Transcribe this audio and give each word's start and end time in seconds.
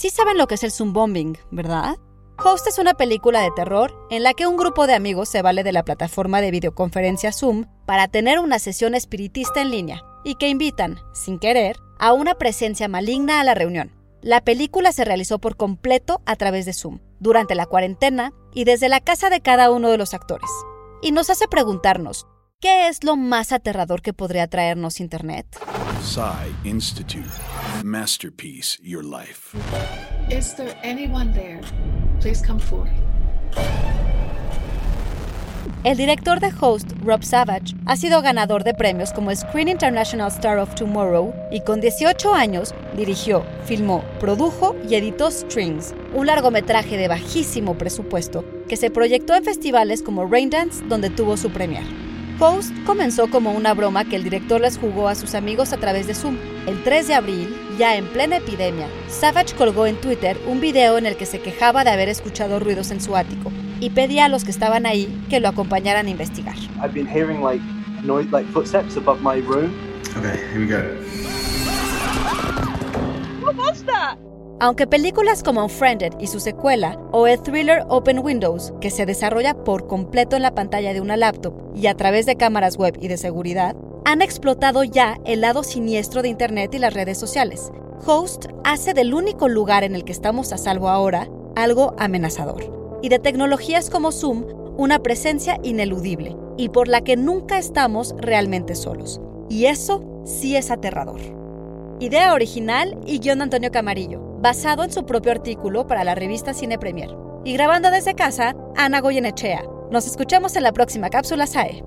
Sí 0.00 0.08
saben 0.08 0.38
lo 0.38 0.46
que 0.46 0.54
es 0.54 0.64
el 0.64 0.72
Zoom 0.72 0.94
Bombing, 0.94 1.36
¿verdad? 1.50 1.98
Host 2.42 2.66
es 2.66 2.78
una 2.78 2.94
película 2.94 3.42
de 3.42 3.50
terror 3.54 3.92
en 4.08 4.22
la 4.22 4.32
que 4.32 4.46
un 4.46 4.56
grupo 4.56 4.86
de 4.86 4.94
amigos 4.94 5.28
se 5.28 5.42
vale 5.42 5.62
de 5.62 5.72
la 5.72 5.84
plataforma 5.84 6.40
de 6.40 6.50
videoconferencia 6.50 7.32
Zoom 7.32 7.66
para 7.84 8.08
tener 8.08 8.38
una 8.38 8.58
sesión 8.58 8.94
espiritista 8.94 9.60
en 9.60 9.70
línea 9.70 10.02
y 10.24 10.36
que 10.36 10.48
invitan, 10.48 10.98
sin 11.12 11.38
querer, 11.38 11.76
a 11.98 12.14
una 12.14 12.34
presencia 12.36 12.88
maligna 12.88 13.40
a 13.40 13.44
la 13.44 13.54
reunión. 13.54 13.92
La 14.22 14.40
película 14.40 14.92
se 14.92 15.04
realizó 15.04 15.38
por 15.38 15.58
completo 15.58 16.22
a 16.24 16.34
través 16.36 16.64
de 16.64 16.72
Zoom, 16.72 17.00
durante 17.18 17.54
la 17.54 17.66
cuarentena 17.66 18.32
y 18.54 18.64
desde 18.64 18.88
la 18.88 19.00
casa 19.00 19.28
de 19.28 19.42
cada 19.42 19.70
uno 19.70 19.90
de 19.90 19.98
los 19.98 20.14
actores. 20.14 20.48
Y 21.02 21.12
nos 21.12 21.28
hace 21.28 21.46
preguntarnos, 21.46 22.26
¿qué 22.60 22.88
es 22.88 23.02
lo 23.04 23.16
más 23.16 23.52
aterrador 23.52 24.02
que 24.02 24.12
podría 24.12 24.46
traernos 24.46 25.00
Internet? 25.00 25.46
Psy 26.02 26.68
Institute. 26.68 27.28
Masterpiece 27.82 28.78
Your 28.82 29.02
Life. 29.02 29.56
Is 30.30 30.54
there 30.54 30.76
anyone 30.84 31.32
there? 31.32 31.60
Please 32.20 32.46
come 32.46 32.60
forward. 32.60 32.92
El 35.82 35.96
director 35.96 36.40
de 36.40 36.52
Host, 36.60 36.92
Rob 37.02 37.24
Savage, 37.24 37.74
ha 37.86 37.96
sido 37.96 38.20
ganador 38.20 38.64
de 38.64 38.74
premios 38.74 39.12
como 39.14 39.34
Screen 39.34 39.68
International 39.68 40.28
Star 40.28 40.58
of 40.58 40.74
Tomorrow 40.74 41.32
y 41.50 41.62
con 41.62 41.80
18 41.80 42.34
años 42.34 42.74
dirigió, 42.94 43.46
filmó, 43.64 44.04
produjo 44.20 44.76
y 44.86 44.96
editó 44.96 45.30
Strings, 45.30 45.94
un 46.14 46.26
largometraje 46.26 46.98
de 46.98 47.08
bajísimo 47.08 47.78
presupuesto 47.78 48.44
que 48.68 48.76
se 48.76 48.90
proyectó 48.90 49.34
en 49.34 49.44
festivales 49.44 50.02
como 50.02 50.26
Raindance, 50.26 50.84
donde 50.86 51.08
tuvo 51.08 51.38
su 51.38 51.50
premier. 51.50 52.09
Host 52.42 52.72
comenzó 52.86 53.28
como 53.28 53.52
una 53.52 53.74
broma 53.74 54.06
que 54.06 54.16
el 54.16 54.24
director 54.24 54.62
les 54.62 54.78
jugó 54.78 55.08
a 55.08 55.14
sus 55.14 55.34
amigos 55.34 55.74
a 55.74 55.76
través 55.76 56.06
de 56.06 56.14
Zoom. 56.14 56.38
El 56.66 56.82
3 56.82 57.08
de 57.08 57.14
abril, 57.14 57.54
ya 57.78 57.96
en 57.96 58.06
plena 58.06 58.38
epidemia, 58.38 58.86
Savage 59.08 59.54
colgó 59.54 59.86
en 59.86 60.00
Twitter 60.00 60.40
un 60.46 60.58
video 60.58 60.96
en 60.96 61.04
el 61.04 61.16
que 61.16 61.26
se 61.26 61.40
quejaba 61.40 61.84
de 61.84 61.90
haber 61.90 62.08
escuchado 62.08 62.58
ruidos 62.58 62.92
en 62.92 63.02
su 63.02 63.14
ático 63.14 63.52
y 63.78 63.90
pedía 63.90 64.24
a 64.24 64.28
los 64.30 64.44
que 64.44 64.52
estaban 64.52 64.86
ahí 64.86 65.06
que 65.28 65.38
lo 65.38 65.48
acompañaran 65.48 66.06
a 66.06 66.10
investigar. 66.10 66.56
I've 66.82 66.94
been 66.94 67.06
hearing 67.06 67.42
like 67.42 67.62
noise, 68.02 68.30
like 68.32 68.50
footsteps 68.52 68.96
above 68.96 69.20
my 69.20 69.42
room. 69.42 69.74
Okay, 70.16 70.38
here 70.50 70.60
we 70.60 70.66
go. 70.66 70.80
Aunque 74.62 74.86
películas 74.86 75.42
como 75.42 75.62
Unfriended 75.62 76.12
y 76.20 76.26
su 76.26 76.38
secuela, 76.38 77.00
o 77.12 77.26
el 77.26 77.40
thriller 77.40 77.82
Open 77.88 78.18
Windows, 78.18 78.74
que 78.78 78.90
se 78.90 79.06
desarrolla 79.06 79.54
por 79.54 79.86
completo 79.86 80.36
en 80.36 80.42
la 80.42 80.54
pantalla 80.54 80.92
de 80.92 81.00
una 81.00 81.16
laptop 81.16 81.54
y 81.74 81.86
a 81.86 81.94
través 81.94 82.26
de 82.26 82.36
cámaras 82.36 82.76
web 82.76 82.98
y 83.00 83.08
de 83.08 83.16
seguridad, 83.16 83.74
han 84.04 84.20
explotado 84.20 84.84
ya 84.84 85.16
el 85.24 85.40
lado 85.40 85.62
siniestro 85.62 86.20
de 86.20 86.28
Internet 86.28 86.74
y 86.74 86.78
las 86.78 86.92
redes 86.92 87.16
sociales. 87.16 87.72
Host 88.04 88.48
hace 88.62 88.92
del 88.92 89.14
único 89.14 89.48
lugar 89.48 89.82
en 89.82 89.94
el 89.94 90.04
que 90.04 90.12
estamos 90.12 90.52
a 90.52 90.58
salvo 90.58 90.90
ahora 90.90 91.26
algo 91.56 91.94
amenazador, 91.96 92.98
y 93.00 93.08
de 93.08 93.18
tecnologías 93.18 93.88
como 93.88 94.12
Zoom 94.12 94.44
una 94.76 94.98
presencia 94.98 95.58
ineludible, 95.62 96.36
y 96.58 96.68
por 96.68 96.86
la 96.86 97.00
que 97.00 97.16
nunca 97.16 97.56
estamos 97.56 98.14
realmente 98.18 98.74
solos. 98.74 99.22
Y 99.48 99.64
eso 99.66 100.04
sí 100.26 100.54
es 100.54 100.70
aterrador. 100.70 101.20
Idea 101.98 102.34
original 102.34 102.98
y 103.06 103.20
guion 103.20 103.40
Antonio 103.40 103.70
Camarillo, 103.70 104.29
basado 104.40 104.84
en 104.84 104.92
su 104.92 105.04
propio 105.04 105.32
artículo 105.32 105.86
para 105.86 106.02
la 106.02 106.14
revista 106.14 106.54
Cine 106.54 106.78
Premier. 106.78 107.10
Y 107.44 107.52
grabando 107.52 107.90
desde 107.90 108.14
casa, 108.14 108.54
Ana 108.76 109.00
Goyenechea. 109.00 109.62
Nos 109.90 110.06
escuchamos 110.06 110.56
en 110.56 110.62
la 110.62 110.72
próxima 110.72 111.10
cápsula 111.10 111.46
SAE. 111.46 111.84